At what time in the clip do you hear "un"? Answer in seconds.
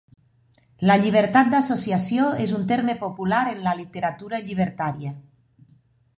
2.61-2.65